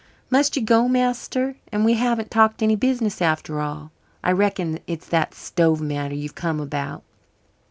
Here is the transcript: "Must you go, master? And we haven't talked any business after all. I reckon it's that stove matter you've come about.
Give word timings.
"Must 0.31 0.55
you 0.55 0.63
go, 0.63 0.87
master? 0.87 1.57
And 1.71 1.85
we 1.85 1.93
haven't 1.93 2.31
talked 2.31 2.63
any 2.63 2.75
business 2.75 3.21
after 3.21 3.59
all. 3.61 3.91
I 4.23 4.31
reckon 4.31 4.79
it's 4.87 5.05
that 5.09 5.35
stove 5.35 5.79
matter 5.79 6.15
you've 6.15 6.33
come 6.33 6.59
about. 6.59 7.03